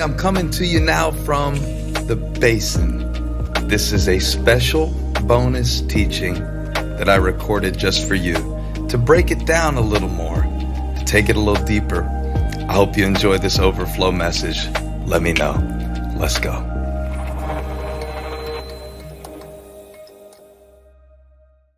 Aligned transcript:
I'm 0.00 0.16
coming 0.16 0.50
to 0.50 0.66
you 0.66 0.80
now 0.80 1.12
from 1.12 1.54
the 2.08 2.16
basin. 2.40 2.98
This 3.68 3.92
is 3.92 4.08
a 4.08 4.18
special 4.18 4.88
bonus 5.22 5.82
teaching 5.82 6.34
that 6.34 7.08
I 7.08 7.14
recorded 7.14 7.78
just 7.78 8.08
for 8.08 8.16
you 8.16 8.34
to 8.88 8.98
break 8.98 9.30
it 9.30 9.46
down 9.46 9.76
a 9.76 9.80
little 9.80 10.08
more, 10.08 10.42
to 10.42 11.02
take 11.06 11.28
it 11.28 11.36
a 11.36 11.40
little 11.40 11.64
deeper. 11.64 12.02
I 12.68 12.72
hope 12.72 12.96
you 12.96 13.06
enjoy 13.06 13.38
this 13.38 13.60
overflow 13.60 14.10
message. 14.10 14.66
Let 15.06 15.22
me 15.22 15.32
know. 15.32 15.52
Let's 16.16 16.40
go. 16.40 16.52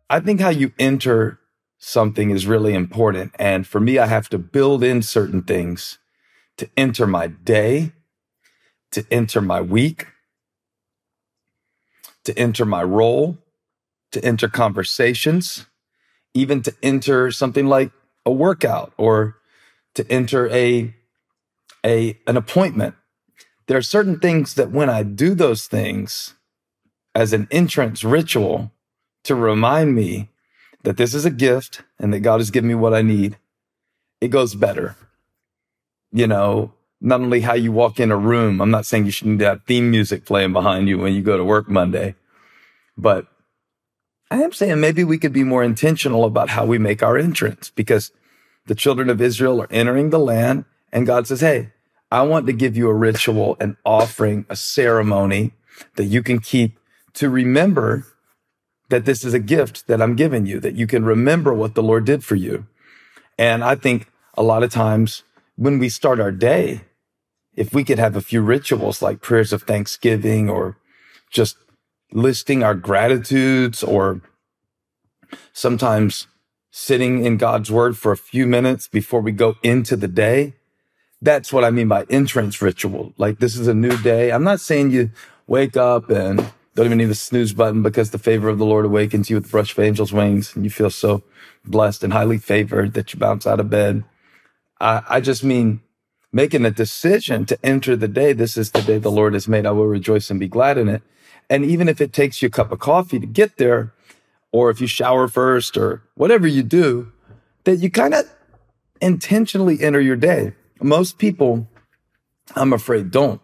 I 0.09 0.21
think 0.21 0.41
how 0.41 0.49
you 0.49 0.71
enter 0.79 1.39
something 1.77 2.31
is 2.31 2.47
really 2.47 2.73
important. 2.73 3.33
And 3.37 3.67
for 3.67 3.79
me, 3.79 3.99
I 3.99 4.07
have 4.07 4.27
to 4.29 4.39
build 4.39 4.83
in 4.83 5.03
certain 5.03 5.43
things 5.43 5.99
to 6.57 6.67
enter 6.75 7.05
my 7.05 7.27
day 7.27 7.91
to 8.91 9.05
enter 9.11 9.41
my 9.41 9.61
week, 9.61 10.07
to 12.23 12.37
enter 12.37 12.65
my 12.65 12.83
role, 12.83 13.37
to 14.11 14.23
enter 14.23 14.47
conversations, 14.47 15.65
even 16.33 16.61
to 16.61 16.73
enter 16.81 17.31
something 17.31 17.67
like 17.67 17.91
a 18.25 18.31
workout 18.31 18.93
or 18.97 19.37
to 19.95 20.09
enter 20.11 20.49
a, 20.49 20.93
a 21.85 22.17
an 22.27 22.37
appointment. 22.37 22.95
There 23.67 23.77
are 23.77 23.81
certain 23.81 24.19
things 24.19 24.53
that 24.53 24.71
when 24.71 24.89
I 24.89 25.03
do 25.03 25.35
those 25.35 25.67
things 25.67 26.35
as 27.13 27.33
an 27.33 27.47
entrance 27.51 28.03
ritual 28.03 28.71
to 29.23 29.35
remind 29.35 29.95
me 29.95 30.29
that 30.83 30.97
this 30.97 31.13
is 31.13 31.25
a 31.25 31.31
gift 31.31 31.81
and 31.99 32.13
that 32.13 32.19
God 32.19 32.39
has 32.39 32.51
given 32.51 32.67
me 32.67 32.75
what 32.75 32.93
I 32.93 33.01
need, 33.01 33.37
it 34.21 34.29
goes 34.29 34.55
better. 34.55 34.95
You 36.11 36.27
know, 36.27 36.73
not 36.99 37.21
only 37.21 37.41
how 37.41 37.53
you 37.53 37.71
walk 37.71 37.99
in 37.99 38.11
a 38.11 38.17
room. 38.17 38.61
I'm 38.61 38.71
not 38.71 38.85
saying 38.85 39.05
you 39.05 39.11
shouldn't 39.11 39.41
have 39.41 39.63
theme 39.63 39.91
music 39.91 40.25
playing 40.25 40.53
behind 40.53 40.87
you 40.87 40.97
when 40.97 41.13
you 41.13 41.21
go 41.21 41.37
to 41.37 41.43
work 41.43 41.69
Monday, 41.69 42.15
but 42.97 43.27
I 44.29 44.41
am 44.41 44.51
saying 44.51 44.79
maybe 44.79 45.03
we 45.03 45.17
could 45.17 45.33
be 45.33 45.43
more 45.43 45.63
intentional 45.63 46.25
about 46.25 46.49
how 46.49 46.65
we 46.65 46.77
make 46.77 47.01
our 47.01 47.17
entrance 47.17 47.69
because 47.69 48.11
the 48.65 48.75
children 48.75 49.09
of 49.09 49.21
Israel 49.21 49.61
are 49.61 49.71
entering 49.71 50.09
the 50.09 50.19
land 50.19 50.65
and 50.91 51.07
God 51.07 51.27
says, 51.27 51.41
Hey, 51.41 51.71
I 52.11 52.23
want 52.23 52.45
to 52.47 52.53
give 52.53 52.75
you 52.75 52.89
a 52.89 52.93
ritual, 52.93 53.57
an 53.59 53.77
offering, 53.85 54.45
a 54.49 54.55
ceremony 54.55 55.53
that 55.95 56.05
you 56.05 56.23
can 56.23 56.39
keep 56.39 56.79
to 57.13 57.29
remember 57.29 58.05
that 58.89 59.05
this 59.05 59.23
is 59.23 59.33
a 59.33 59.39
gift 59.39 59.87
that 59.87 60.01
I'm 60.01 60.15
giving 60.15 60.45
you, 60.45 60.59
that 60.59 60.75
you 60.75 60.87
can 60.87 61.03
remember 61.03 61.53
what 61.53 61.75
the 61.75 61.83
Lord 61.83 62.05
did 62.05 62.23
for 62.23 62.35
you. 62.35 62.65
And 63.37 63.63
I 63.63 63.75
think 63.75 64.09
a 64.35 64.43
lot 64.43 64.63
of 64.63 64.71
times 64.71 65.23
when 65.55 65.79
we 65.79 65.89
start 65.89 66.19
our 66.19 66.31
day, 66.31 66.81
if 67.57 67.73
we 67.73 67.83
could 67.83 67.99
have 67.99 68.15
a 68.15 68.21
few 68.21 68.41
rituals 68.41 69.01
like 69.01 69.19
prayers 69.19 69.51
of 69.51 69.63
thanksgiving 69.63 70.49
or 70.49 70.77
just 71.31 71.57
listing 72.13 72.63
our 72.63 72.75
gratitudes 72.75 73.83
or 73.83 74.21
sometimes 75.51 76.27
sitting 76.71 77.25
in 77.25 77.35
God's 77.37 77.71
word 77.71 77.97
for 77.97 78.11
a 78.11 78.17
few 78.17 78.45
minutes 78.45 78.87
before 78.87 79.19
we 79.19 79.31
go 79.31 79.55
into 79.63 79.95
the 79.97 80.07
day. 80.07 80.53
That's 81.19 81.51
what 81.51 81.63
I 81.63 81.71
mean 81.71 81.87
by 81.87 82.05
entrance 82.11 82.61
ritual. 82.61 83.13
Like 83.17 83.39
this 83.39 83.57
is 83.57 83.67
a 83.67 83.73
new 83.73 83.97
day. 83.97 84.31
I'm 84.31 84.43
not 84.43 84.61
saying 84.61 84.91
you 84.91 85.09
wake 85.47 85.75
up 85.75 86.11
and 86.11 86.51
don't 86.75 86.85
even 86.85 86.99
need 86.99 87.05
the 87.05 87.15
snooze 87.15 87.53
button 87.53 87.81
because 87.81 88.11
the 88.11 88.19
favor 88.19 88.49
of 88.49 88.59
the 88.59 88.65
Lord 88.65 88.85
awakens 88.85 89.31
you 89.31 89.35
with 89.35 89.45
the 89.45 89.49
brush 89.49 89.71
of 89.71 89.79
angels' 89.79 90.13
wings 90.13 90.55
and 90.55 90.63
you 90.63 90.69
feel 90.69 90.91
so 90.91 91.23
blessed 91.65 92.03
and 92.03 92.13
highly 92.13 92.37
favored 92.37 92.93
that 92.93 93.11
you 93.13 93.19
bounce 93.19 93.47
out 93.47 93.59
of 93.59 93.71
bed. 93.71 94.03
I, 94.79 95.01
I 95.09 95.21
just 95.21 95.43
mean 95.43 95.81
making 96.31 96.65
a 96.65 96.71
decision 96.71 97.45
to 97.45 97.57
enter 97.63 97.95
the 97.95 98.07
day. 98.07 98.33
This 98.33 98.57
is 98.57 98.71
the 98.71 98.81
day 98.81 98.97
the 98.97 99.11
Lord 99.11 99.33
has 99.33 99.47
made. 99.47 99.65
I 99.65 99.71
will 99.71 99.87
rejoice 99.87 100.29
and 100.29 100.39
be 100.39 100.47
glad 100.47 100.77
in 100.77 100.89
it. 100.89 101.01
And 101.49 101.63
even 101.63 101.87
if 101.87 102.01
it 102.01 102.13
takes 102.13 102.41
you 102.41 102.47
a 102.47 102.51
cup 102.51 102.71
of 102.71 102.79
coffee 102.79 103.19
to 103.19 103.25
get 103.25 103.57
there, 103.57 103.93
or 104.51 104.69
if 104.69 104.81
you 104.81 104.87
shower 104.87 105.27
first 105.27 105.77
or 105.77 106.03
whatever 106.15 106.47
you 106.47 106.63
do, 106.63 107.11
that 107.63 107.77
you 107.77 107.89
kind 107.89 108.13
of 108.13 108.25
intentionally 109.01 109.81
enter 109.81 110.01
your 110.01 110.15
day. 110.15 110.53
Most 110.81 111.17
people, 111.17 111.67
I'm 112.55 112.73
afraid, 112.73 113.11
don't. 113.11 113.41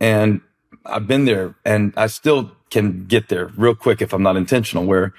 And 0.00 0.40
I've 0.84 1.06
been 1.06 1.24
there 1.24 1.54
and 1.64 1.92
I 1.96 2.06
still 2.08 2.52
can 2.70 3.04
get 3.06 3.28
there 3.28 3.50
real 3.56 3.74
quick 3.74 4.02
if 4.02 4.12
I'm 4.12 4.22
not 4.22 4.36
intentional, 4.36 4.84
where 4.84 5.14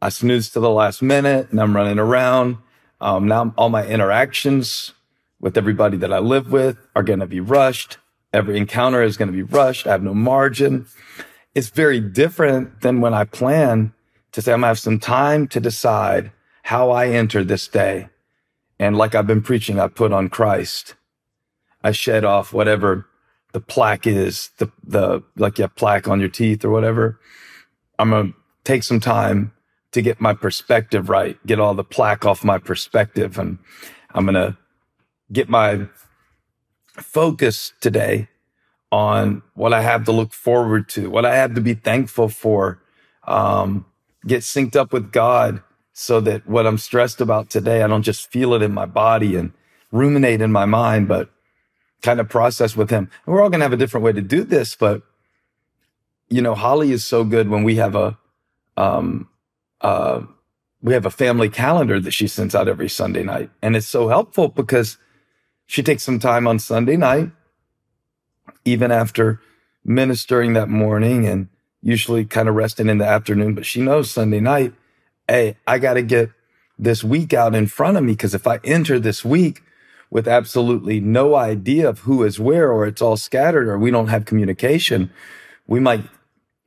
I 0.00 0.08
snooze 0.08 0.50
to 0.50 0.60
the 0.60 0.70
last 0.70 1.02
minute 1.02 1.50
and 1.50 1.60
I'm 1.60 1.74
running 1.74 1.98
around 1.98 2.58
um, 3.00 3.26
now 3.26 3.52
all 3.56 3.68
my 3.68 3.86
interactions 3.86 4.92
with 5.42 5.58
everybody 5.58 5.98
that 5.98 6.12
I 6.12 6.20
live 6.20 6.50
with 6.50 6.78
are 6.96 7.02
going 7.02 7.18
to 7.18 7.26
be 7.26 7.40
rushed. 7.40 7.98
Every 8.32 8.56
encounter 8.56 9.02
is 9.02 9.18
going 9.18 9.30
to 9.30 9.36
be 9.36 9.42
rushed. 9.42 9.86
I 9.86 9.90
have 9.90 10.02
no 10.02 10.14
margin. 10.14 10.86
It's 11.54 11.68
very 11.68 12.00
different 12.00 12.80
than 12.80 13.02
when 13.02 13.12
I 13.12 13.24
plan 13.24 13.92
to 14.30 14.40
say 14.40 14.52
I'm 14.52 14.60
going 14.60 14.62
to 14.62 14.68
have 14.68 14.78
some 14.78 14.98
time 14.98 15.46
to 15.48 15.60
decide 15.60 16.32
how 16.62 16.90
I 16.90 17.08
enter 17.08 17.44
this 17.44 17.68
day. 17.68 18.08
And 18.78 18.96
like 18.96 19.14
I've 19.14 19.26
been 19.26 19.42
preaching, 19.42 19.78
I 19.78 19.88
put 19.88 20.12
on 20.12 20.30
Christ. 20.30 20.94
I 21.84 21.92
shed 21.92 22.24
off 22.24 22.52
whatever 22.52 23.06
the 23.52 23.60
plaque 23.60 24.06
is, 24.06 24.50
the, 24.56 24.70
the, 24.82 25.22
like 25.36 25.58
you 25.58 25.62
have 25.62 25.76
plaque 25.76 26.08
on 26.08 26.20
your 26.20 26.28
teeth 26.30 26.64
or 26.64 26.70
whatever. 26.70 27.20
I'm 27.98 28.10
going 28.10 28.32
to 28.32 28.38
take 28.64 28.82
some 28.82 29.00
time 29.00 29.52
to 29.90 30.00
get 30.00 30.20
my 30.20 30.32
perspective 30.32 31.10
right, 31.10 31.36
get 31.46 31.60
all 31.60 31.74
the 31.74 31.84
plaque 31.84 32.24
off 32.24 32.44
my 32.44 32.56
perspective. 32.56 33.38
And 33.38 33.58
I'm 34.14 34.24
going 34.24 34.34
to 34.34 34.56
get 35.32 35.48
my 35.48 35.88
focus 36.94 37.72
today 37.80 38.28
on 38.90 39.42
what 39.54 39.72
I 39.72 39.80
have 39.80 40.04
to 40.04 40.12
look 40.12 40.32
forward 40.32 40.88
to, 40.90 41.10
what 41.10 41.24
I 41.24 41.34
have 41.36 41.54
to 41.54 41.60
be 41.60 41.74
thankful 41.74 42.28
for, 42.28 42.82
um, 43.26 43.86
get 44.26 44.42
synced 44.42 44.76
up 44.76 44.92
with 44.92 45.10
God 45.10 45.62
so 45.94 46.20
that 46.20 46.46
what 46.46 46.66
I'm 46.66 46.78
stressed 46.78 47.20
about 47.20 47.48
today, 47.48 47.82
I 47.82 47.86
don't 47.86 48.02
just 48.02 48.30
feel 48.30 48.52
it 48.52 48.62
in 48.62 48.72
my 48.72 48.86
body 48.86 49.36
and 49.36 49.52
ruminate 49.90 50.42
in 50.42 50.52
my 50.52 50.66
mind, 50.66 51.08
but 51.08 51.30
kind 52.02 52.20
of 52.20 52.28
process 52.28 52.76
with 52.76 52.90
Him. 52.90 53.10
And 53.24 53.34
we're 53.34 53.42
all 53.42 53.50
going 53.50 53.60
to 53.60 53.64
have 53.64 53.72
a 53.72 53.78
different 53.78 54.04
way 54.04 54.12
to 54.12 54.20
do 54.22 54.44
this, 54.44 54.76
but 54.76 55.02
you 56.28 56.40
know, 56.40 56.54
Holly 56.54 56.92
is 56.92 57.04
so 57.04 57.24
good 57.24 57.48
when 57.48 57.62
we 57.62 57.76
have 57.76 57.94
a, 57.94 58.18
um, 58.76 59.28
uh, 59.82 60.22
we 60.82 60.94
have 60.94 61.06
a 61.06 61.10
family 61.10 61.48
calendar 61.48 62.00
that 62.00 62.10
she 62.12 62.26
sends 62.26 62.54
out 62.54 62.68
every 62.68 62.88
Sunday 62.88 63.22
night. 63.22 63.50
And 63.60 63.76
it's 63.76 63.86
so 63.86 64.08
helpful 64.08 64.48
because 64.48 64.98
she 65.66 65.82
takes 65.82 66.02
some 66.02 66.18
time 66.18 66.46
on 66.46 66.58
Sunday 66.58 66.96
night, 66.96 67.30
even 68.64 68.90
after 68.90 69.40
ministering 69.84 70.52
that 70.52 70.68
morning 70.68 71.26
and 71.26 71.48
usually 71.82 72.24
kind 72.24 72.48
of 72.48 72.54
resting 72.54 72.88
in 72.88 72.98
the 72.98 73.06
afternoon. 73.06 73.54
But 73.54 73.66
she 73.66 73.80
knows 73.80 74.10
Sunday 74.10 74.40
night, 74.40 74.72
hey, 75.28 75.56
I 75.66 75.78
got 75.78 75.94
to 75.94 76.02
get 76.02 76.30
this 76.78 77.02
week 77.04 77.32
out 77.32 77.54
in 77.54 77.66
front 77.66 77.96
of 77.96 78.04
me 78.04 78.12
because 78.12 78.34
if 78.34 78.46
I 78.46 78.60
enter 78.64 78.98
this 78.98 79.24
week 79.24 79.62
with 80.10 80.28
absolutely 80.28 81.00
no 81.00 81.34
idea 81.34 81.88
of 81.88 82.00
who 82.00 82.22
is 82.22 82.38
where 82.38 82.70
or 82.70 82.86
it's 82.86 83.02
all 83.02 83.16
scattered 83.16 83.68
or 83.68 83.78
we 83.78 83.90
don't 83.90 84.08
have 84.08 84.24
communication, 84.24 85.10
we 85.66 85.80
might 85.80 86.04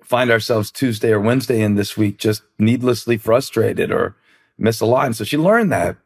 find 0.03 0.31
ourselves 0.31 0.71
Tuesday 0.71 1.11
or 1.11 1.19
Wednesday 1.19 1.61
in 1.61 1.75
this 1.75 1.97
week 1.97 2.17
just 2.17 2.43
needlessly 2.59 3.17
frustrated 3.17 3.91
or 3.91 4.15
misaligned. 4.59 5.15
So 5.15 5.23
she 5.23 5.37
learned 5.37 5.71
that. 5.71 5.97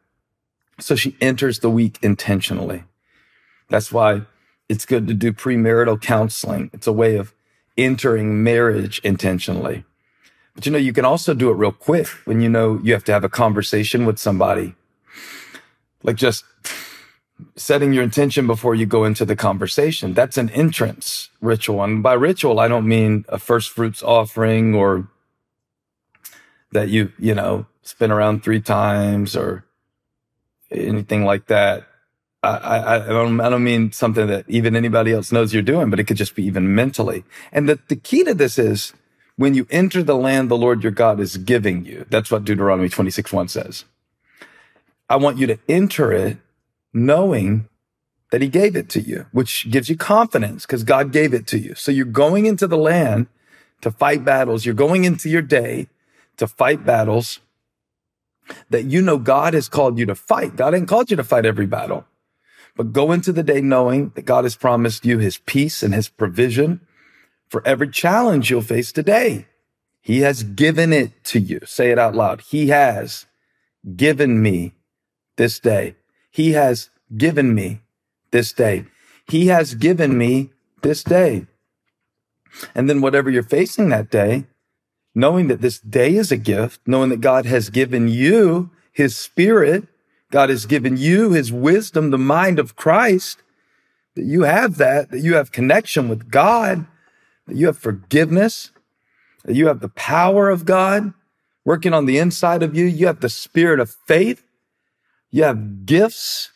So 0.80 0.96
she 0.96 1.16
enters 1.20 1.60
the 1.60 1.70
week 1.70 1.98
intentionally. 2.02 2.84
That's 3.68 3.92
why 3.92 4.22
it's 4.68 4.86
good 4.86 5.06
to 5.08 5.14
do 5.14 5.32
premarital 5.32 6.00
counseling. 6.00 6.70
It's 6.72 6.86
a 6.86 6.92
way 6.92 7.16
of 7.16 7.34
entering 7.76 8.42
marriage 8.42 9.00
intentionally. 9.04 9.84
But 10.54 10.66
you 10.66 10.72
know, 10.72 10.78
you 10.78 10.92
can 10.92 11.04
also 11.04 11.34
do 11.34 11.50
it 11.50 11.54
real 11.54 11.72
quick 11.72 12.08
when 12.24 12.40
you 12.40 12.48
know 12.48 12.80
you 12.82 12.92
have 12.92 13.04
to 13.04 13.12
have 13.12 13.24
a 13.24 13.28
conversation 13.28 14.04
with 14.04 14.18
somebody. 14.18 14.74
Like 16.02 16.16
just 16.16 16.44
setting 17.56 17.92
your 17.92 18.02
intention 18.02 18.46
before 18.46 18.74
you 18.74 18.86
go 18.86 19.04
into 19.04 19.24
the 19.24 19.36
conversation. 19.36 20.14
That's 20.14 20.36
an 20.36 20.50
entrance 20.50 21.30
ritual. 21.40 21.82
And 21.82 22.02
by 22.02 22.14
ritual, 22.14 22.60
I 22.60 22.68
don't 22.68 22.86
mean 22.86 23.24
a 23.28 23.38
first 23.38 23.70
fruits 23.70 24.02
offering 24.02 24.74
or 24.74 25.08
that 26.72 26.88
you, 26.88 27.12
you 27.18 27.34
know, 27.34 27.66
spin 27.82 28.10
around 28.10 28.42
three 28.42 28.60
times 28.60 29.36
or 29.36 29.64
anything 30.70 31.24
like 31.24 31.46
that. 31.46 31.86
I, 32.42 32.56
I, 32.56 32.94
I, 33.04 33.08
don't, 33.08 33.40
I 33.40 33.48
don't 33.50 33.64
mean 33.64 33.92
something 33.92 34.26
that 34.28 34.44
even 34.48 34.74
anybody 34.74 35.12
else 35.12 35.30
knows 35.30 35.52
you're 35.52 35.62
doing, 35.62 35.90
but 35.90 36.00
it 36.00 36.04
could 36.04 36.16
just 36.16 36.34
be 36.34 36.44
even 36.44 36.74
mentally. 36.74 37.24
And 37.52 37.68
the, 37.68 37.78
the 37.88 37.96
key 37.96 38.24
to 38.24 38.34
this 38.34 38.58
is 38.58 38.94
when 39.36 39.54
you 39.54 39.66
enter 39.70 40.02
the 40.02 40.16
land 40.16 40.50
the 40.50 40.56
Lord 40.56 40.82
your 40.82 40.92
God 40.92 41.20
is 41.20 41.36
giving 41.36 41.84
you. 41.84 42.06
That's 42.08 42.30
what 42.30 42.44
Deuteronomy 42.44 42.88
26, 42.88 43.32
1 43.32 43.48
says. 43.48 43.84
I 45.08 45.16
want 45.16 45.38
you 45.38 45.46
to 45.48 45.58
enter 45.68 46.12
it 46.12 46.38
knowing 46.94 47.68
that 48.30 48.42
he 48.42 48.48
gave 48.48 48.76
it 48.76 48.88
to 48.90 49.00
you, 49.00 49.26
which 49.32 49.70
gives 49.70 49.88
you 49.88 49.96
confidence 49.96 50.64
because 50.64 50.84
God 50.84 51.12
gave 51.12 51.34
it 51.34 51.46
to 51.48 51.58
you. 51.58 51.74
So 51.74 51.90
you're 51.90 52.04
going 52.06 52.46
into 52.46 52.66
the 52.66 52.76
land 52.78 53.26
to 53.80 53.90
fight 53.90 54.24
battles. 54.24 54.64
You're 54.64 54.74
going 54.74 55.04
into 55.04 55.28
your 55.28 55.42
day 55.42 55.88
to 56.36 56.46
fight 56.46 56.84
battles 56.86 57.40
that 58.70 58.84
you 58.84 59.02
know 59.02 59.18
God 59.18 59.54
has 59.54 59.68
called 59.68 59.98
you 59.98 60.06
to 60.06 60.14
fight. 60.14 60.56
God 60.56 60.74
ain't 60.74 60.88
called 60.88 61.10
you 61.10 61.16
to 61.16 61.24
fight 61.24 61.46
every 61.46 61.66
battle, 61.66 62.06
But 62.76 62.92
go 62.92 63.12
into 63.12 63.32
the 63.32 63.42
day 63.42 63.60
knowing 63.60 64.10
that 64.14 64.24
God 64.24 64.44
has 64.44 64.56
promised 64.56 65.04
you 65.04 65.18
his 65.18 65.38
peace 65.38 65.82
and 65.82 65.94
his 65.94 66.08
provision 66.08 66.80
for 67.48 67.66
every 67.66 67.88
challenge 67.90 68.50
you'll 68.50 68.62
face 68.62 68.92
today. 68.92 69.46
He 70.00 70.20
has 70.20 70.42
given 70.42 70.92
it 70.92 71.24
to 71.24 71.38
you. 71.38 71.60
Say 71.66 71.90
it 71.90 71.98
out 71.98 72.14
loud. 72.14 72.40
He 72.40 72.68
has 72.68 73.26
given 73.96 74.42
me 74.42 74.74
this 75.36 75.58
day. 75.58 75.96
He 76.30 76.52
has 76.52 76.90
given 77.16 77.54
me 77.54 77.80
this 78.30 78.52
day. 78.52 78.86
He 79.28 79.48
has 79.48 79.74
given 79.74 80.16
me 80.16 80.50
this 80.82 81.04
day. 81.04 81.46
And 82.74 82.88
then 82.88 83.00
whatever 83.00 83.30
you're 83.30 83.42
facing 83.42 83.90
that 83.90 84.10
day, 84.10 84.46
knowing 85.14 85.48
that 85.48 85.60
this 85.60 85.78
day 85.80 86.14
is 86.14 86.30
a 86.30 86.36
gift, 86.36 86.80
knowing 86.86 87.10
that 87.10 87.20
God 87.20 87.46
has 87.46 87.70
given 87.70 88.08
you 88.08 88.70
his 88.92 89.16
spirit, 89.16 89.86
God 90.30 90.50
has 90.50 90.66
given 90.66 90.96
you 90.96 91.32
his 91.32 91.52
wisdom, 91.52 92.10
the 92.10 92.18
mind 92.18 92.58
of 92.58 92.76
Christ, 92.76 93.42
that 94.14 94.24
you 94.24 94.42
have 94.42 94.76
that, 94.76 95.10
that 95.10 95.20
you 95.20 95.34
have 95.34 95.52
connection 95.52 96.08
with 96.08 96.30
God, 96.30 96.86
that 97.46 97.56
you 97.56 97.66
have 97.66 97.78
forgiveness, 97.78 98.70
that 99.44 99.54
you 99.54 99.66
have 99.66 99.80
the 99.80 99.88
power 99.88 100.50
of 100.50 100.64
God 100.64 101.12
working 101.64 101.92
on 101.92 102.06
the 102.06 102.18
inside 102.18 102.62
of 102.62 102.76
you. 102.76 102.84
You 102.84 103.06
have 103.06 103.20
the 103.20 103.28
spirit 103.28 103.80
of 103.80 103.96
faith. 104.06 104.44
You 105.30 105.44
have 105.44 105.86
gifts 105.86 106.50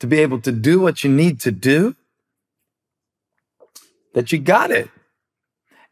to 0.00 0.06
be 0.06 0.18
able 0.18 0.40
to 0.40 0.52
do 0.52 0.80
what 0.80 1.04
you 1.04 1.10
need 1.10 1.40
to 1.40 1.52
do. 1.52 1.96
That 4.14 4.32
you 4.32 4.38
got 4.38 4.70
it. 4.70 4.90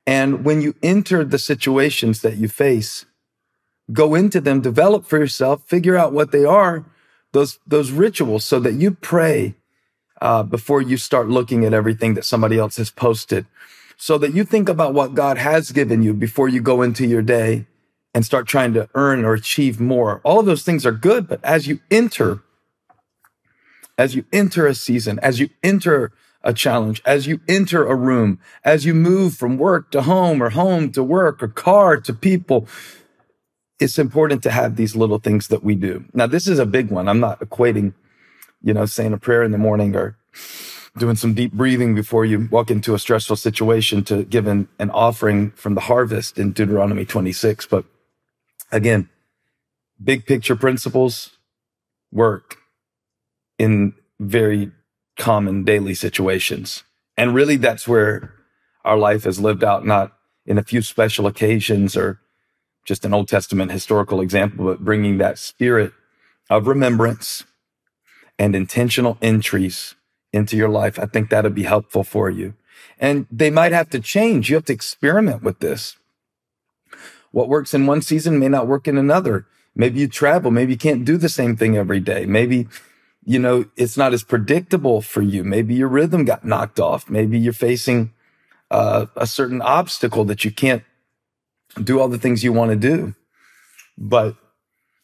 And 0.07 0.45
when 0.45 0.61
you 0.61 0.75
enter 0.83 1.25
the 1.25 1.39
situations 1.39 2.23
that 2.23 2.37
you 2.37 2.49
face, 2.49 3.07
go 3.93 4.15
into 4.15 4.41
them, 4.41 4.61
develop 4.61 5.05
for 5.05 5.19
yourself, 5.19 5.63
figure 5.65 5.97
out 5.97 6.13
what 6.13 6.33
they 6.33 6.45
are, 6.45 6.85
those, 7.33 7.59
those 7.67 7.91
rituals 7.91 8.45
so 8.45 8.59
that 8.61 8.75
you 8.75 8.93
pray 8.93 9.55
uh, 10.21 10.43
before 10.43 10.83
you 10.83 10.97
start 10.97 11.29
looking 11.29 11.65
at 11.65 11.73
everything 11.73 12.15
that 12.15 12.25
somebody 12.25 12.59
else 12.59 12.77
has 12.77 12.91
posted 12.91 13.47
so 13.97 14.17
that 14.17 14.35
you 14.35 14.45
think 14.45 14.69
about 14.69 14.95
what 14.95 15.15
God 15.15 15.37
has 15.37 15.73
given 15.73 16.03
you 16.03 16.15
before 16.15 16.49
you 16.49 16.63
go 16.63 16.81
into 16.81 17.07
your 17.07 17.21
day 17.21 17.67
and 18.15 18.25
start 18.25 18.47
trying 18.47 18.73
to 18.73 18.89
earn 18.95 19.27
or 19.27 19.35
achieve 19.35 19.79
more. 19.79 20.23
All 20.25 20.41
of 20.41 20.47
those 20.47 20.63
things 20.63 20.87
are 20.87 20.93
good, 20.93 21.29
but 21.29 21.45
as 21.45 21.67
you 21.67 21.81
enter, 21.91 22.43
as 23.99 24.15
you 24.15 24.25
enter 24.33 24.67
a 24.67 24.75
season, 24.75 25.19
as 25.21 25.39
you 25.39 25.51
enter 25.63 26.13
a 26.43 26.53
challenge, 26.53 27.03
as 27.05 27.27
you 27.27 27.41
enter 27.49 27.87
a 27.87 27.95
room, 27.95 28.39
as 28.65 28.85
you 28.85 28.95
move 28.95 29.35
from 29.35 29.59
work 29.59 29.91
to 29.91 30.03
home 30.03 30.43
or 30.43 30.51
home 30.51 30.91
to 30.93 31.03
work 31.03 31.43
or 31.43 31.49
car 31.49 32.01
to 32.01 32.13
people, 32.15 32.67
it's 33.79 33.99
important 33.99 34.43
to 34.43 34.51
have 34.51 34.77
these 34.77 34.97
little 34.97 35.19
things 35.19 35.49
that 35.49 35.63
we 35.63 35.75
do. 35.75 36.05
Now, 36.13 36.27
this 36.27 36.47
is 36.47 36.59
a 36.59 36.67
big 36.67 36.91
one. 36.91 37.09
I'm 37.09 37.21
not 37.21 37.41
equating, 37.41 37.95
you 38.63 38.75
know, 38.75 38.87
saying 38.87 39.13
a 39.13 39.19
prayer 39.19 39.43
in 39.43 39.53
the 39.53 39.59
morning 39.59 39.97
or 39.97 40.17
doing 40.99 41.17
some 41.17 41.35
deep 41.35 41.53
breathing 41.53 41.95
before 41.95 42.25
you 42.25 42.49
walk 42.51 42.71
into 42.71 42.95
a 42.95 42.99
stressful 42.99 43.37
situation 43.37 44.03
to 44.05 44.25
give 44.25 44.47
an, 44.47 44.69
an 44.79 44.91
offering 44.91 45.51
from 45.53 45.75
the 45.75 45.83
harvest 45.83 46.39
in 46.39 46.53
Deuteronomy 46.53 47.05
26. 47.05 47.67
But 47.67 47.85
again, 48.73 49.09
big 50.03 50.27
picture 50.27 50.57
principles 50.57 51.31
work 52.13 52.57
in 53.59 53.95
very 54.19 54.73
common 55.21 55.65
daily 55.65 55.95
situations. 55.95 56.83
And 57.17 57.35
really, 57.35 57.57
that's 57.57 57.87
where 57.87 58.33
our 58.85 58.97
life 58.97 59.27
is 59.27 59.39
lived 59.39 59.63
out, 59.63 59.87
not 59.87 60.17
in 60.47 60.57
a 60.57 60.65
few 60.65 60.81
special 60.81 61.27
occasions 61.27 61.97
or 61.97 62.21
just 62.87 63.05
an 63.05 63.13
Old 63.13 63.29
Testament 63.29 63.71
historical 63.71 64.23
example, 64.23 64.65
but 64.65 64.81
bringing 64.81 65.19
that 65.19 65.39
spirit 65.39 65.93
of 66.49 66.67
remembrance 66.67 67.45
and 68.39 68.57
intentional 68.57 69.19
entries 69.21 69.95
into 70.33 70.57
your 70.57 70.71
life. 70.71 70.99
I 70.99 71.05
think 71.05 71.29
that'd 71.29 71.55
be 71.55 71.65
helpful 71.65 72.03
for 72.03 72.31
you. 72.31 72.55
And 72.99 73.27
they 73.31 73.51
might 73.51 73.73
have 73.73 73.91
to 73.91 74.01
change. 74.01 74.49
You 74.49 74.57
have 74.57 74.65
to 74.65 74.73
experiment 74.73 75.43
with 75.43 75.59
this. 75.59 75.97
What 77.31 77.49
works 77.49 77.75
in 77.75 77.87
one 77.87 78.01
season 78.01 78.39
may 78.39 78.49
not 78.49 78.67
work 78.67 78.89
in 78.89 78.97
another. 78.97 79.47
Maybe 79.75 80.01
you 80.01 80.09
travel. 80.09 80.51
Maybe 80.51 80.73
you 80.73 80.79
can't 80.79 81.05
do 81.05 81.19
the 81.19 81.29
same 81.29 81.57
thing 81.57 81.77
every 81.77 82.01
day. 82.01 82.25
Maybe, 82.25 82.67
you 83.25 83.39
know, 83.39 83.67
it's 83.77 83.97
not 83.97 84.13
as 84.13 84.23
predictable 84.23 85.03
for 85.03 85.23
you. 85.23 85.45
Maybe 85.45 85.75
your 85.75 85.89
rhythm 85.89 86.25
got 86.25 86.45
knocked 86.45 86.81
off. 86.81 87.11
Maybe 87.11 87.39
you're 87.39 87.53
facing 87.53 88.13
uh, 88.71 89.07
a 89.17 89.27
certain 89.27 89.61
obstacle 89.61 90.25
that 90.27 90.45
you 90.45 90.51
can't 90.51 90.83
do 91.83 92.01
all 92.01 92.09
the 92.09 92.19
things 92.19 92.43
you 92.43 92.53
want 92.53 92.71
to 92.71 92.77
do. 92.77 93.15
But 93.99 94.37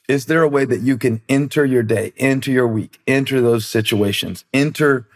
is 0.09 0.27
there 0.27 0.43
a 0.43 0.49
way 0.49 0.65
that 0.65 0.81
you 0.81 0.97
can 0.97 1.21
enter 1.29 1.65
your 1.65 1.83
day, 1.83 2.13
enter 2.17 2.51
your 2.51 2.69
week, 2.69 3.01
enter 3.07 3.41
those 3.41 3.67
situations, 3.67 4.45
enter 4.55 5.07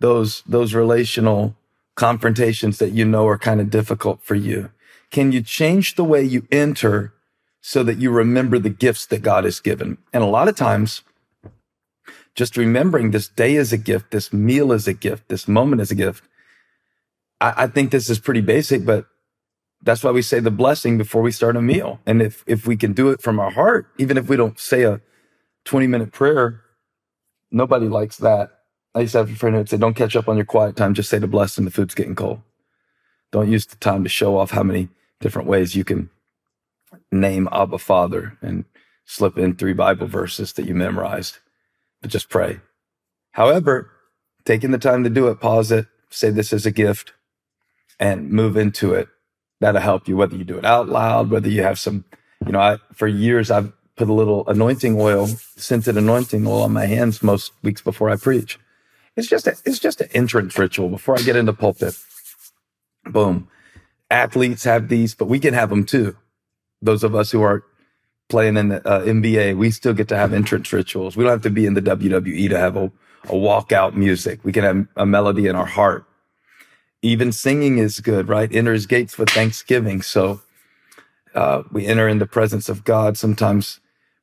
those, 0.00 0.42
those 0.42 0.74
relational 0.74 1.56
confrontations 1.94 2.78
that 2.78 2.90
you 2.90 3.04
know 3.04 3.26
are 3.26 3.38
kind 3.38 3.60
of 3.60 3.70
difficult 3.70 4.22
for 4.22 4.34
you? 4.34 4.70
Can 5.10 5.32
you 5.32 5.42
change 5.42 5.94
the 5.94 6.04
way 6.04 6.22
you 6.22 6.46
enter 6.52 7.12
so 7.60 7.82
that 7.82 7.98
you 7.98 8.10
remember 8.10 8.58
the 8.58 8.70
gifts 8.70 9.06
that 9.06 9.22
God 9.22 9.44
has 9.44 9.60
given? 9.60 9.98
And 10.12 10.22
a 10.22 10.26
lot 10.26 10.48
of 10.48 10.56
times, 10.56 11.02
just 12.34 12.56
remembering 12.56 13.10
this 13.10 13.28
day 13.28 13.54
is 13.54 13.72
a 13.72 13.78
gift, 13.78 14.10
this 14.10 14.32
meal 14.32 14.72
is 14.72 14.86
a 14.88 14.94
gift, 14.94 15.28
this 15.28 15.48
moment 15.48 15.82
is 15.82 15.90
a 15.90 15.94
gift. 15.94 16.24
I, 17.40 17.64
I 17.64 17.66
think 17.66 17.90
this 17.90 18.08
is 18.08 18.18
pretty 18.18 18.40
basic, 18.40 18.84
but 18.84 19.06
that's 19.82 20.04
why 20.04 20.10
we 20.10 20.22
say 20.22 20.40
the 20.40 20.50
blessing 20.50 20.98
before 20.98 21.22
we 21.22 21.32
start 21.32 21.56
a 21.56 21.62
meal. 21.62 22.00
And 22.06 22.20
if, 22.22 22.44
if 22.46 22.66
we 22.66 22.76
can 22.76 22.92
do 22.92 23.10
it 23.10 23.22
from 23.22 23.40
our 23.40 23.50
heart, 23.50 23.88
even 23.98 24.18
if 24.18 24.28
we 24.28 24.36
don't 24.36 24.58
say 24.58 24.82
a 24.82 25.00
20 25.64 25.86
minute 25.86 26.12
prayer, 26.12 26.62
nobody 27.50 27.88
likes 27.88 28.18
that. 28.18 28.50
I 28.94 29.00
used 29.00 29.12
to 29.12 29.18
have 29.18 29.30
a 29.30 29.34
friend 29.34 29.56
who'd 29.56 29.68
say, 29.68 29.76
don't 29.76 29.94
catch 29.94 30.16
up 30.16 30.28
on 30.28 30.36
your 30.36 30.44
quiet 30.44 30.76
time. 30.76 30.94
Just 30.94 31.10
say 31.10 31.18
the 31.18 31.26
blessing. 31.26 31.64
The 31.64 31.70
food's 31.70 31.94
getting 31.94 32.16
cold. 32.16 32.42
Don't 33.30 33.50
use 33.50 33.66
the 33.66 33.76
time 33.76 34.02
to 34.02 34.08
show 34.08 34.36
off 34.36 34.50
how 34.50 34.64
many 34.64 34.88
different 35.20 35.48
ways 35.48 35.76
you 35.76 35.84
can 35.84 36.10
name 37.12 37.48
Abba 37.52 37.78
Father 37.78 38.36
and 38.42 38.64
slip 39.04 39.38
in 39.38 39.54
three 39.54 39.72
Bible 39.72 40.06
verses 40.06 40.52
that 40.54 40.66
you 40.66 40.74
memorized, 40.74 41.38
but 42.00 42.10
just 42.10 42.28
pray. 42.28 42.60
However, 43.32 43.90
taking 44.44 44.70
the 44.70 44.78
time 44.78 45.04
to 45.04 45.10
do 45.10 45.28
it, 45.28 45.40
pause 45.40 45.70
it, 45.72 45.86
say 46.10 46.30
this 46.30 46.52
is 46.52 46.66
a 46.66 46.70
gift 46.70 47.12
and 47.98 48.30
move 48.30 48.56
into 48.56 48.94
it 48.94 49.08
that'll 49.60 49.80
help 49.80 50.08
you, 50.08 50.16
whether 50.16 50.36
you 50.36 50.44
do 50.44 50.58
it 50.58 50.64
out 50.64 50.88
loud, 50.88 51.30
whether 51.30 51.48
you 51.48 51.62
have 51.62 51.78
some, 51.78 52.04
you 52.44 52.52
know, 52.52 52.60
I, 52.60 52.78
for 52.94 53.06
years, 53.06 53.50
I've 53.50 53.72
put 53.96 54.08
a 54.08 54.12
little 54.14 54.46
anointing 54.48 54.98
oil, 54.98 55.26
scented 55.26 55.96
anointing 55.96 56.46
oil 56.46 56.62
on 56.62 56.72
my 56.72 56.86
hands 56.86 57.22
most 57.22 57.52
weeks 57.62 57.82
before 57.82 58.10
I 58.10 58.16
preach. 58.16 58.58
It's 59.16 59.28
just 59.28 59.46
a, 59.46 59.56
it's 59.66 59.78
just 59.78 60.00
an 60.00 60.08
entrance 60.14 60.58
ritual 60.58 60.88
before 60.88 61.16
I 61.16 61.22
get 61.22 61.36
into 61.36 61.52
the 61.52 61.58
pulpit. 61.58 61.98
Boom. 63.04 63.48
Athletes 64.10 64.64
have 64.64 64.88
these, 64.88 65.14
but 65.14 65.26
we 65.26 65.38
can 65.38 65.54
have 65.54 65.70
them 65.70 65.84
too. 65.84 66.16
Those 66.80 67.04
of 67.04 67.14
us 67.14 67.30
who 67.30 67.42
are 67.42 67.62
playing 68.30 68.56
in 68.56 68.68
the 68.68 68.88
uh, 68.88 69.02
NBA, 69.02 69.56
we 69.58 69.70
still 69.70 69.92
get 69.92 70.08
to 70.08 70.16
have 70.16 70.32
entrance 70.32 70.72
rituals. 70.72 71.16
We 71.16 71.24
don't 71.24 71.32
have 71.32 71.42
to 71.42 71.50
be 71.50 71.66
in 71.66 71.74
the 71.74 71.82
WWE 71.82 72.48
to 72.48 72.58
have 72.58 72.76
a, 72.76 72.86
a 73.24 73.34
walkout 73.34 73.94
music. 73.94 74.40
We 74.42 74.52
can 74.52 74.64
have 74.64 74.86
a 74.96 75.04
melody 75.04 75.46
in 75.46 75.56
our 75.56 75.66
heart 75.66 76.06
even 77.02 77.32
singing 77.32 77.78
is 77.78 78.00
good, 78.00 78.28
right? 78.28 78.52
Enter 78.54 78.72
his 78.72 78.86
gates 78.86 79.16
with 79.16 79.30
thanksgiving. 79.30 80.02
So 80.02 80.42
uh, 81.34 81.62
we 81.70 81.86
enter 81.86 82.08
in 82.08 82.18
the 82.18 82.26
presence 82.26 82.68
of 82.68 82.84
God 82.84 83.16
sometimes 83.16 83.80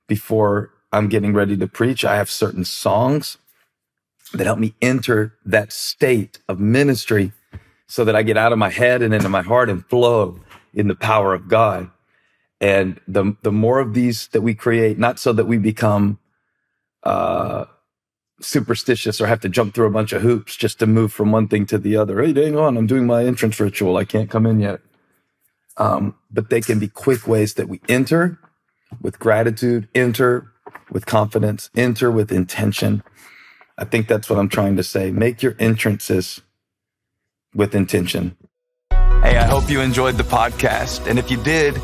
before 0.08 0.72
I'm 0.92 1.10
getting 1.10 1.34
ready 1.34 1.58
to 1.58 1.68
preach. 1.68 2.06
I 2.06 2.16
have 2.16 2.30
certain 2.30 2.66
songs 2.66 3.38
that 4.34 4.46
help 4.46 4.60
me 4.60 4.76
enter 4.82 5.34
that 5.46 5.72
state 5.72 6.40
of 6.48 6.60
ministry 6.60 7.32
so 7.88 8.04
that 8.06 8.16
I 8.16 8.24
get 8.24 8.38
out 8.38 8.52
of 8.52 8.60
my 8.60 8.70
head 8.70 9.02
and 9.02 9.14
into 9.14 9.30
my 9.30 9.42
heart 9.42 9.70
and 9.70 9.86
flow 9.86 10.40
in 10.74 10.88
the 10.88 10.96
power 10.96 11.34
of 11.34 11.48
God. 11.48 11.90
And 12.60 13.00
the, 13.08 13.36
the 13.44 13.52
more 13.52 13.80
of 13.80 13.94
these 13.94 14.28
that 14.30 14.42
we 14.42 14.56
create, 14.56 14.98
not 14.98 15.20
so 15.20 15.32
that 15.34 15.46
we 15.46 15.58
become, 15.58 16.20
uh, 17.04 17.66
superstitious 18.40 19.20
or 19.20 19.28
have 19.28 19.40
to 19.42 19.50
jump 19.50 19.74
through 19.74 19.88
a 19.88 19.92
bunch 19.92 20.14
of 20.14 20.22
hoops 20.22 20.56
just 20.56 20.80
to 20.80 20.88
move 20.88 21.12
from 21.12 21.32
one 21.32 21.48
thing 21.48 21.66
to 21.68 21.78
the 21.78 21.96
other. 21.96 22.22
Hey, 22.22 22.34
hang 22.34 22.58
on, 22.58 22.78
I'm 22.78 22.88
doing 22.88 23.06
my 23.06 23.26
entrance 23.26 23.60
ritual. 23.60 23.98
I 23.98 24.06
can't 24.06 24.30
come 24.30 24.46
in 24.46 24.60
yet. 24.60 24.80
Um, 25.78 26.16
but 26.32 26.50
they 26.50 26.62
can 26.62 26.80
be 26.80 26.88
quick 26.88 27.28
ways 27.28 27.56
that 27.56 27.70
we 27.70 27.82
enter 27.88 28.40
with 29.02 29.20
gratitude, 29.20 29.88
enter 29.94 30.52
with 30.92 31.06
confidence, 31.06 31.70
enter 31.76 32.10
with 32.12 32.32
intention. 32.32 33.04
I 33.78 33.86
think 33.86 34.08
that's 34.08 34.30
what 34.30 34.40
I'm 34.40 34.50
trying 34.50 34.76
to 34.78 34.84
say. 34.84 35.12
Make 35.12 35.44
your 35.44 35.56
entrances 35.60 36.42
with 37.54 37.76
intention. 37.76 38.36
Hey, 38.92 39.38
I 39.38 39.46
hope 39.46 39.70
you 39.70 39.82
enjoyed 39.82 40.16
the 40.16 40.24
podcast. 40.24 41.08
And 41.08 41.20
if 41.20 41.30
you 41.30 41.38
did, 41.44 41.80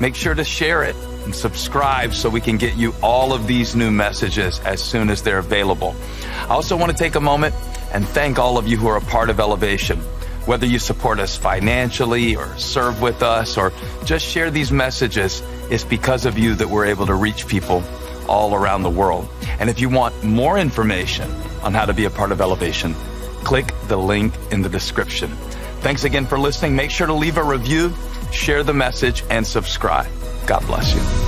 make 0.00 0.14
sure 0.14 0.34
to 0.34 0.44
share 0.44 0.82
it 0.82 0.96
and 1.24 1.34
subscribe 1.34 2.14
so 2.14 2.28
we 2.28 2.40
can 2.40 2.56
get 2.56 2.76
you 2.76 2.94
all 3.02 3.32
of 3.32 3.46
these 3.46 3.76
new 3.76 3.90
messages 3.90 4.60
as 4.60 4.82
soon 4.82 5.10
as 5.10 5.22
they're 5.22 5.38
available. 5.38 5.94
I 6.42 6.54
also 6.54 6.76
want 6.76 6.90
to 6.92 6.96
take 6.96 7.14
a 7.14 7.20
moment 7.20 7.54
and 7.92 8.06
thank 8.06 8.38
all 8.38 8.58
of 8.58 8.66
you 8.66 8.76
who 8.76 8.86
are 8.86 8.96
a 8.96 9.02
part 9.02 9.30
of 9.30 9.40
Elevation. 9.40 9.98
Whether 10.46 10.66
you 10.66 10.78
support 10.78 11.20
us 11.20 11.36
financially 11.36 12.36
or 12.36 12.56
serve 12.56 13.02
with 13.02 13.22
us 13.22 13.58
or 13.58 13.72
just 14.04 14.24
share 14.24 14.50
these 14.50 14.72
messages, 14.72 15.42
it's 15.70 15.84
because 15.84 16.24
of 16.24 16.38
you 16.38 16.54
that 16.54 16.68
we're 16.68 16.86
able 16.86 17.06
to 17.06 17.14
reach 17.14 17.46
people 17.46 17.82
all 18.28 18.54
around 18.54 18.82
the 18.82 18.90
world. 18.90 19.28
And 19.60 19.68
if 19.68 19.80
you 19.80 19.88
want 19.88 20.22
more 20.24 20.58
information 20.58 21.30
on 21.62 21.74
how 21.74 21.84
to 21.84 21.92
be 21.92 22.04
a 22.04 22.10
part 22.10 22.32
of 22.32 22.40
Elevation, 22.40 22.94
click 23.44 23.74
the 23.88 23.96
link 23.96 24.32
in 24.50 24.62
the 24.62 24.68
description. 24.68 25.30
Thanks 25.80 26.04
again 26.04 26.26
for 26.26 26.38
listening. 26.38 26.76
Make 26.76 26.90
sure 26.90 27.06
to 27.06 27.14
leave 27.14 27.36
a 27.36 27.44
review, 27.44 27.92
share 28.32 28.62
the 28.62 28.74
message, 28.74 29.24
and 29.30 29.46
subscribe. 29.46 30.10
God 30.46 30.66
bless 30.66 30.94
you. 30.94 31.27